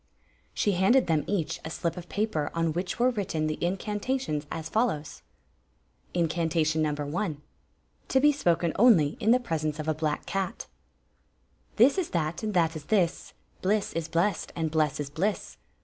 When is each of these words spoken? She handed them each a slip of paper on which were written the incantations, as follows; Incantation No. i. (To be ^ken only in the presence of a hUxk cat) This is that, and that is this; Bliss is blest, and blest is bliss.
She 0.55 0.71
handed 0.71 1.05
them 1.05 1.23
each 1.27 1.59
a 1.63 1.69
slip 1.69 1.95
of 1.95 2.09
paper 2.09 2.49
on 2.55 2.73
which 2.73 2.97
were 2.97 3.11
written 3.11 3.45
the 3.45 3.63
incantations, 3.63 4.47
as 4.51 4.67
follows; 4.67 5.21
Incantation 6.15 6.81
No. 6.81 6.89
i. 7.17 7.35
(To 8.07 8.19
be 8.19 8.31
^ken 8.33 8.71
only 8.77 9.09
in 9.19 9.29
the 9.29 9.39
presence 9.39 9.77
of 9.77 9.87
a 9.87 9.93
hUxk 9.93 10.25
cat) 10.25 10.65
This 11.75 11.99
is 11.99 12.09
that, 12.09 12.41
and 12.41 12.55
that 12.55 12.75
is 12.75 12.85
this; 12.85 13.33
Bliss 13.61 13.93
is 13.93 14.07
blest, 14.07 14.51
and 14.55 14.71
blest 14.71 14.99
is 14.99 15.11
bliss. 15.11 15.57